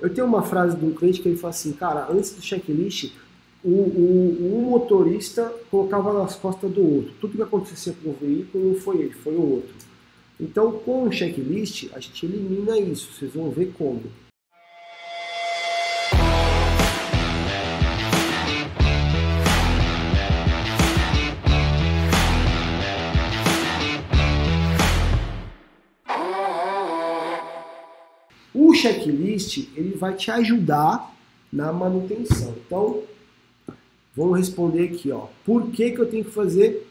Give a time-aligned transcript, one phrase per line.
[0.00, 3.12] eu tenho uma frase de um cliente que ele fala assim, cara, antes do checklist,
[3.64, 7.12] o, o, um motorista colocava nas costas do outro.
[7.20, 9.74] Tudo que acontecia com o veículo não foi ele, foi o outro.
[10.40, 13.12] Então, com o checklist, a gente elimina isso.
[13.12, 14.02] Vocês vão ver como.
[28.78, 31.14] Checklist ele vai te ajudar
[31.52, 32.54] na manutenção.
[32.66, 33.02] Então,
[34.14, 35.26] vamos responder aqui, ó.
[35.44, 36.86] Por que, que eu tenho que fazer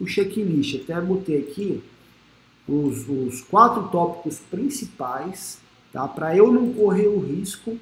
[0.00, 0.82] o checklist?
[0.82, 1.82] Até botei aqui
[2.68, 5.58] os, os quatro tópicos principais,
[5.92, 6.06] tá?
[6.06, 7.78] Para eu não correr o risco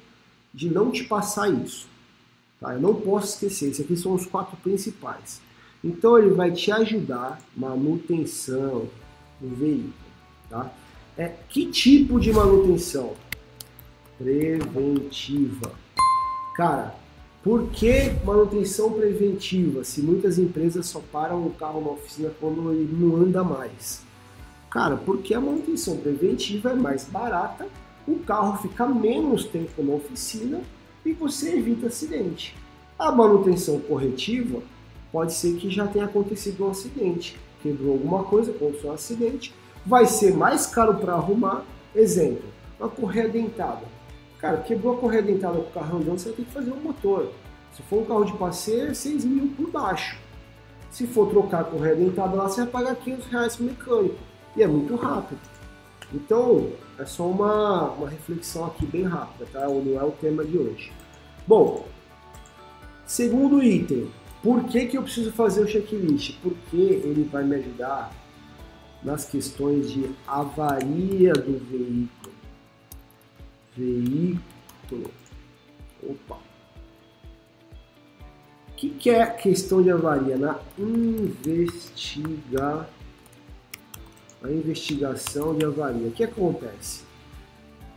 [0.53, 1.87] de não te passar isso.
[2.59, 2.73] Tá?
[2.73, 3.69] Eu não posso esquecer.
[3.69, 5.41] Esses aqui são os quatro principais.
[5.83, 8.87] Então ele vai te ajudar manutenção
[9.39, 9.93] do veículo,
[10.49, 10.71] tá?
[11.17, 13.13] É que tipo de manutenção?
[14.19, 15.71] Preventiva.
[16.53, 16.93] Cara,
[17.41, 22.93] por que manutenção preventiva se muitas empresas só param o carro na oficina quando ele
[22.93, 24.03] não anda mais?
[24.69, 27.65] Cara, porque a manutenção preventiva é mais barata,
[28.05, 30.61] o carro fica menos tempo na oficina
[31.05, 32.55] e você evita acidente.
[32.99, 34.61] A manutenção corretiva
[35.13, 40.05] pode ser que já tenha acontecido um acidente, quebrou alguma coisa, aconteceu um acidente, vai
[40.05, 41.63] ser mais caro para arrumar.
[41.95, 42.43] Exemplo,
[42.77, 43.98] uma correia dentada
[44.39, 46.81] Cara, quebrou a correia dentada com o carro andando, você vai ter que fazer um
[46.81, 47.31] motor.
[47.73, 50.17] Se for um carro de passeio, é 6 mil por baixo.
[50.89, 54.15] Se for trocar a correia dentada lá, você vai pagar 500 reais pro mecânico.
[54.55, 55.39] E é muito rápido.
[56.13, 59.67] Então, é só uma, uma reflexão aqui bem rápida, tá?
[59.67, 60.91] Não é o tema de hoje.
[61.45, 61.85] Bom,
[63.05, 64.09] segundo item,
[64.41, 66.37] por que, que eu preciso fazer o checklist?
[66.41, 68.11] Porque ele vai me ajudar
[69.03, 72.28] nas questões de avaria do veículo
[73.75, 75.11] veículo.
[76.03, 76.37] Opa.
[78.69, 80.37] O que, que é questão de avaria?
[80.37, 82.87] Na investigar
[84.43, 86.07] a investigação de avaria.
[86.07, 87.03] O que acontece?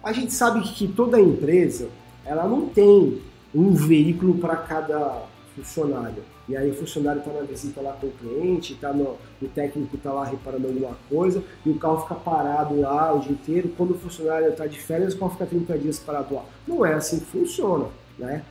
[0.02, 1.88] A gente sabe que toda empresa
[2.24, 3.20] ela não tem
[3.54, 6.24] um veículo para cada funcionário.
[6.48, 9.96] E aí o funcionário está na visita lá com o cliente, tá no, o técnico
[9.96, 13.72] está lá reparando alguma coisa, e o carro fica parado lá o dia inteiro.
[13.76, 16.44] Quando o funcionário está de férias, o carro fica 30 dias parado lá.
[16.66, 17.86] Não é assim que funciona,
[18.18, 18.42] né?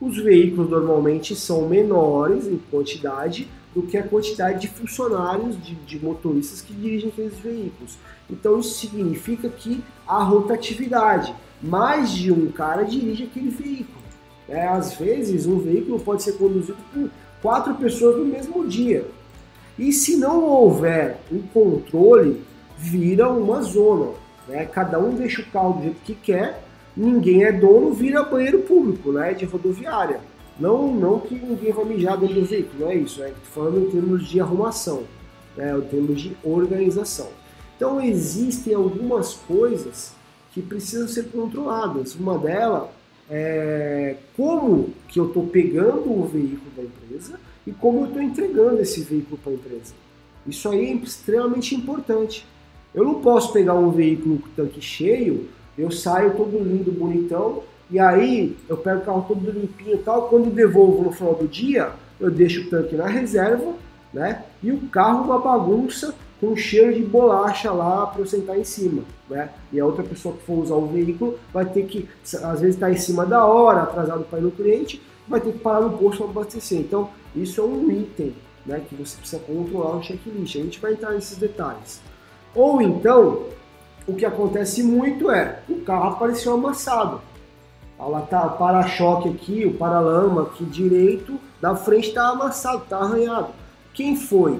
[0.00, 6.04] Os veículos normalmente são menores em quantidade do que a quantidade de funcionários, de, de
[6.04, 7.98] motoristas que dirigem aqueles veículos.
[8.28, 11.34] Então isso significa que há rotatividade.
[11.62, 13.89] Mais de um cara dirige aquele veículo.
[14.50, 17.08] É, às vezes, um veículo pode ser conduzido por
[17.40, 19.06] quatro pessoas no mesmo dia.
[19.78, 22.42] E se não houver um controle,
[22.76, 24.10] vira uma zona.
[24.48, 24.66] Né?
[24.66, 26.64] Cada um deixa o carro do jeito que quer,
[26.96, 29.32] ninguém é dono, vira banheiro público né?
[29.32, 30.20] de rodoviária.
[30.58, 33.22] Não, não que ninguém vai mijar dentro do veículo, não é isso.
[33.22, 35.04] É falando em termos de arrumação,
[35.56, 35.78] né?
[35.78, 37.28] em termos de organização.
[37.76, 40.12] Então existem algumas coisas
[40.52, 42.16] que precisam ser controladas.
[42.16, 42.88] Uma delas
[43.30, 48.80] é, como que eu estou pegando o veículo da empresa e como eu estou entregando
[48.80, 49.94] esse veículo para a empresa.
[50.46, 52.44] Isso aí é extremamente importante.
[52.92, 55.48] Eu não posso pegar um veículo com tanque cheio,
[55.78, 60.28] eu saio todo lindo, bonitão, e aí eu pego o carro todo limpinho e tal,
[60.28, 63.74] quando devolvo no final do dia, eu deixo o tanque na reserva,
[64.12, 64.44] né?
[64.62, 69.02] E o carro uma bagunça com cheiro de bolacha lá para eu sentar em cima,
[69.28, 69.50] né?
[69.70, 72.08] E a outra pessoa que for usar o veículo vai ter que,
[72.42, 75.52] às vezes, estar tá em cima da hora, atrasado para ir no cliente, vai ter
[75.52, 76.80] que parar no posto para abastecer.
[76.80, 78.34] Então, isso é um item,
[78.64, 78.82] né?
[78.88, 80.56] Que você precisa controlar no checklist.
[80.56, 82.00] A gente vai entrar nesses detalhes.
[82.54, 83.44] Ou então,
[84.06, 87.20] o que acontece muito é o carro apareceu amassado.
[87.98, 93.48] Ela tá o para-choque aqui, o para-lama aqui direito, da frente está amassado, está arranhado.
[93.92, 94.58] Quem foi?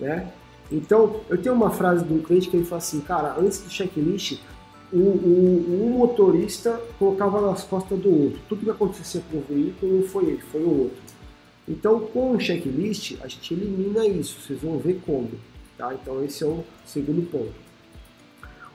[0.00, 0.26] Né?
[0.70, 3.70] Então, eu tenho uma frase de um cliente que ele fala assim, cara, antes do
[3.70, 4.40] checklist,
[4.92, 8.40] o, o, um motorista colocava nas costas do outro.
[8.48, 10.98] Tudo que acontecia com o veículo não foi ele, foi o outro.
[11.68, 14.40] Então, com o checklist, a gente elimina isso.
[14.40, 15.30] Vocês vão ver como.
[15.76, 15.92] Tá?
[15.94, 17.66] Então, esse é o segundo ponto.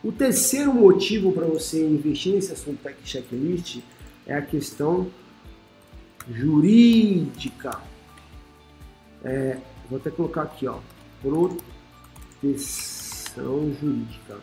[0.03, 3.79] O terceiro motivo para você investir nesse assunto tech checklist
[4.25, 5.07] é a questão
[6.29, 7.79] jurídica.
[9.23, 9.57] É,
[9.89, 10.79] vou até colocar aqui, ó,
[11.21, 12.53] proteção
[13.79, 14.37] jurídica.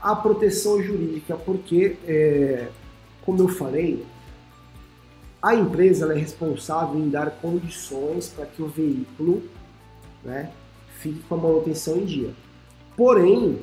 [0.00, 2.68] A proteção jurídica, porque, é,
[3.24, 4.04] como eu falei,
[5.42, 9.42] a empresa é responsável em dar condições para que o veículo
[10.24, 10.50] né,
[10.98, 12.30] fique com a manutenção em dia.
[12.96, 13.58] Porém,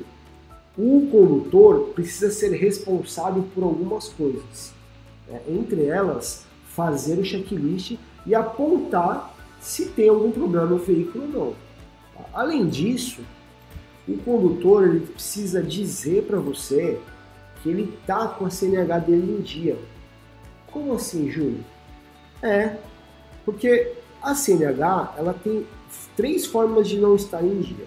[0.76, 4.72] o condutor precisa ser responsável por algumas coisas.
[5.28, 5.40] Né?
[5.48, 7.96] Entre elas, fazer o checklist
[8.26, 11.67] e apontar se tem algum problema no veículo ou não.
[12.32, 13.22] Além disso,
[14.06, 16.98] o condutor ele precisa dizer para você
[17.62, 19.78] que ele está com a CNH dele em dia.
[20.70, 21.64] Como assim, Júlio?
[22.42, 22.76] É,
[23.44, 23.92] porque
[24.22, 25.66] a CNH ela tem
[26.16, 27.86] três formas de não estar em dia.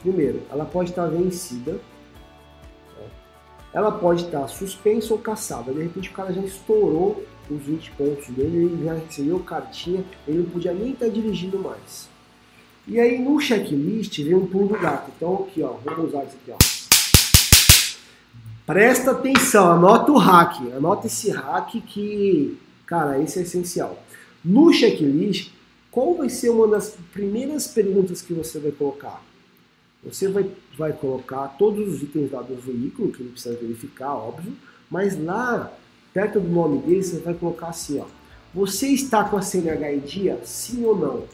[0.00, 1.78] Primeiro, ela pode estar vencida,
[3.72, 5.72] ela pode estar suspensa ou caçada.
[5.72, 10.38] De repente o cara já estourou os 20 pontos dele, ele já recebeu cartinha, ele
[10.38, 12.08] não podia nem estar dirigindo mais.
[12.86, 15.10] E aí no checklist vem um pulo do gato.
[15.16, 16.56] Então aqui, ó, vamos usar isso aqui, ó.
[18.66, 22.56] Presta atenção, anota o hack, anota esse hack que,
[22.86, 24.00] cara, esse é essencial.
[24.44, 25.50] No checklist,
[25.90, 29.22] qual vai ser uma das primeiras perguntas que você vai colocar?
[30.04, 30.48] Você vai,
[30.78, 34.52] vai colocar todos os itens lá do veículo, que ele precisa verificar, óbvio,
[34.88, 35.72] mas lá,
[36.14, 38.06] perto do nome dele, você vai colocar assim, ó.
[38.54, 41.24] Você está com a CNH em dia, sim ou não?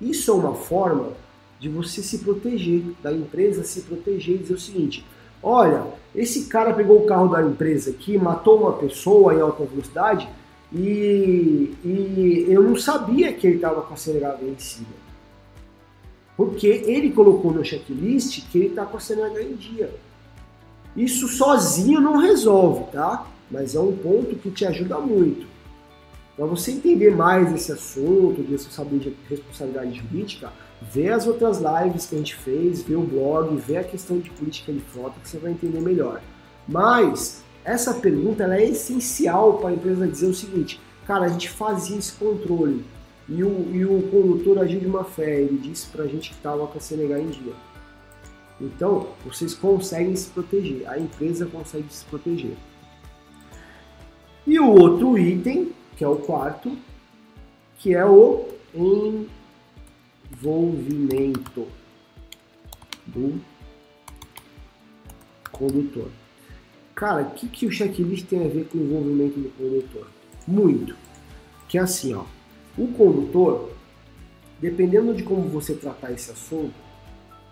[0.00, 1.12] Isso é uma forma
[1.58, 5.06] de você se proteger, da empresa se proteger e dizer o seguinte,
[5.42, 5.84] olha,
[6.14, 10.28] esse cara pegou o carro da empresa aqui, matou uma pessoa em alta velocidade
[10.72, 15.06] e, e eu não sabia que ele estava com a CNH vencida.
[16.36, 19.90] Porque ele colocou no checklist que ele está com a em dia.
[20.94, 23.26] Isso sozinho não resolve, tá?
[23.50, 25.46] Mas é um ponto que te ajuda muito.
[26.36, 28.52] Para você entender mais esse assunto de
[29.28, 30.52] responsabilidade jurídica,
[30.82, 34.28] vê as outras lives que a gente fez, vê o blog, vê a questão de
[34.30, 36.20] política de frota que você vai entender melhor.
[36.68, 41.96] Mas essa pergunta é essencial para a empresa dizer o seguinte, cara, a gente fazia
[41.96, 42.84] esse controle,
[43.28, 46.66] e o, e o condutor agiu de má fé, ele disse pra gente que estava
[46.66, 47.52] com a CNH em dia.
[48.60, 52.56] Então, vocês conseguem se proteger, a empresa consegue se proteger.
[54.46, 56.76] E o outro item, que é o quarto,
[57.78, 58.48] que é o
[60.32, 61.66] envolvimento
[63.06, 63.40] do
[65.50, 66.08] condutor.
[66.94, 70.06] Cara, o que, que o checklist tem a ver com o envolvimento do condutor?
[70.46, 70.94] Muito.
[71.68, 72.24] Que é assim, ó.
[72.76, 73.72] O condutor,
[74.60, 76.74] dependendo de como você tratar esse assunto,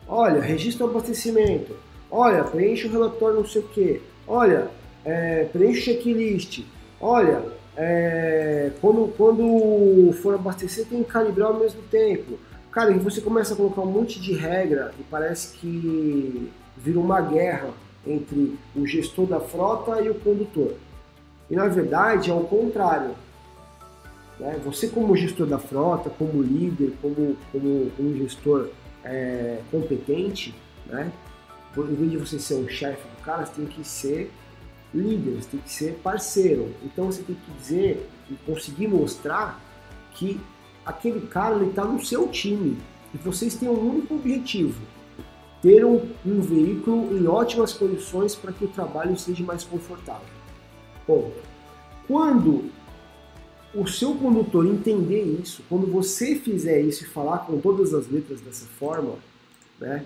[0.07, 1.77] olha, registra o abastecimento,
[2.11, 4.71] olha, preenche o relatório não sei o quê, olha,
[5.05, 6.63] é, preenche o checklist,
[7.01, 7.43] olha,
[7.77, 12.39] é, quando, quando for abastecer tem que calibrar ao mesmo tempo.
[12.71, 17.21] Cara, e você começa a colocar um monte de regra e parece que vira uma
[17.21, 17.71] guerra
[18.07, 20.75] entre o gestor da frota e o condutor.
[21.51, 23.15] E na verdade é o contrário.
[24.39, 24.61] Né?
[24.65, 28.69] Você como gestor da frota, como líder, como, como, como gestor
[29.05, 30.55] é, competente,
[30.87, 31.13] né?
[31.77, 34.31] em vez de você ser um chefe do cara, você tem que ser
[34.95, 36.73] líder, você tem que ser parceiro.
[36.83, 39.61] Então você tem que dizer e conseguir mostrar
[40.15, 40.41] que
[40.87, 42.79] aquele cara está no seu time
[43.13, 44.81] e vocês têm um único objetivo,
[45.61, 50.27] ter um, um veículo em ótimas condições para que o trabalho seja mais confortável.
[51.07, 51.35] Ponto.
[52.07, 52.71] Quando
[53.75, 58.41] o seu condutor entender isso, quando você fizer isso e falar com todas as letras
[58.41, 59.15] dessa forma,
[59.81, 60.05] né,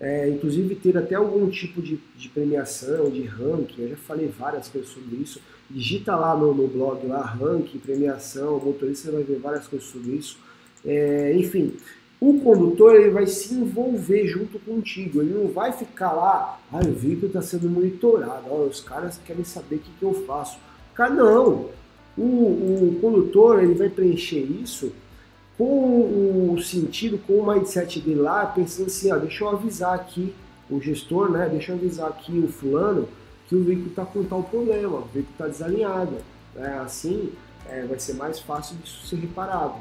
[0.00, 4.68] é, inclusive ter até algum tipo de, de, premiação, de ranking, eu já falei várias
[4.68, 9.66] coisas sobre isso, digita lá no, no blog lá, ranking, premiação, motorista, vai ver várias
[9.66, 10.38] coisas sobre isso.
[10.84, 11.74] É, enfim,
[12.20, 16.92] o condutor ele vai se envolver junto contigo, ele não vai ficar lá, ah, o
[16.92, 20.58] veículo está sendo monitorado, ó, os caras querem saber o que, que eu faço.
[20.94, 21.70] Cara, não,
[22.16, 24.92] o, o condutor ele vai preencher isso
[25.58, 30.32] com o sentido, com o mindset dele lá, pensando assim, ó, deixa eu avisar aqui
[30.70, 31.48] o gestor, né?
[31.48, 33.08] Deixa eu avisar aqui o fulano
[33.48, 36.16] que o veículo está com tal problema, o veículo está desalinhado.
[36.54, 36.78] Né?
[36.78, 37.32] Assim
[37.68, 39.76] é, vai ser mais fácil disso ser reparado.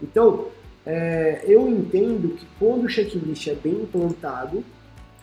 [0.00, 0.46] Então,
[0.84, 4.62] é, eu entendo que quando o checklist é bem implantado,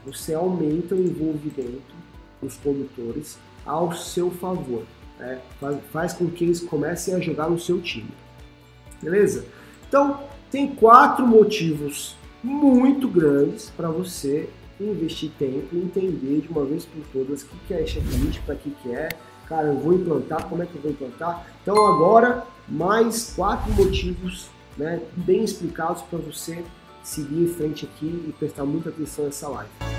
[0.05, 1.93] você aumenta o envolvimento
[2.41, 4.83] dos condutores ao seu favor
[5.19, 8.11] é, faz, faz com que eles comecem a jogar no seu time.
[9.01, 9.45] Beleza?
[9.93, 14.49] Então, tem quatro motivos muito grandes para você
[14.81, 18.71] investir tempo e entender de uma vez por todas o que é checklist, para que,
[18.71, 19.09] que é,
[19.47, 21.45] cara, eu vou implantar, como é que eu vou implantar.
[21.61, 26.63] Então agora, mais quatro motivos né, bem explicados para você
[27.03, 29.92] seguir em frente aqui e prestar muita atenção nessa live.